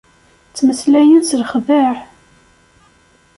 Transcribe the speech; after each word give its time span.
Ttmeslayen 0.49 1.23
s 1.29 1.31
lexdaɛ. 1.39 1.93